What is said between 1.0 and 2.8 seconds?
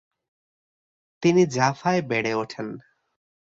তিনি জাফায় বেড়ে ওঠেন।